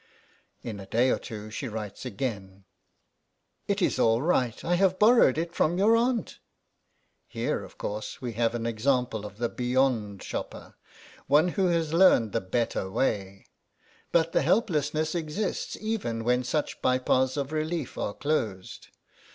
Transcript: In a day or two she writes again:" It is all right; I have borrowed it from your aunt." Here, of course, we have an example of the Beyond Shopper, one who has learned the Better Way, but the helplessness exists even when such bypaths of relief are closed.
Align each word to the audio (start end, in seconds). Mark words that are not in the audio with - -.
In 0.63 0.79
a 0.79 0.87
day 0.87 1.11
or 1.11 1.19
two 1.19 1.51
she 1.51 1.67
writes 1.67 2.07
again:" 2.07 2.65
It 3.67 3.83
is 3.83 3.99
all 3.99 4.19
right; 4.23 4.65
I 4.65 4.73
have 4.73 4.97
borrowed 4.97 5.37
it 5.37 5.53
from 5.53 5.77
your 5.77 5.95
aunt." 5.95 6.39
Here, 7.27 7.63
of 7.63 7.77
course, 7.77 8.19
we 8.19 8.31
have 8.33 8.55
an 8.55 8.65
example 8.65 9.27
of 9.27 9.37
the 9.37 9.47
Beyond 9.47 10.23
Shopper, 10.23 10.73
one 11.27 11.49
who 11.49 11.67
has 11.67 11.93
learned 11.93 12.31
the 12.31 12.41
Better 12.41 12.89
Way, 12.89 13.45
but 14.11 14.31
the 14.31 14.41
helplessness 14.41 15.13
exists 15.13 15.77
even 15.79 16.23
when 16.23 16.43
such 16.43 16.81
bypaths 16.81 17.37
of 17.37 17.51
relief 17.51 17.95
are 17.95 18.15
closed. 18.15 18.87